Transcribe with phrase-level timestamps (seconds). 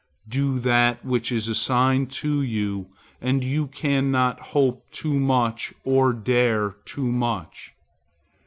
[0.27, 2.87] Do that which is assigned you,
[3.21, 7.73] and you cannot hope too much or dare too much.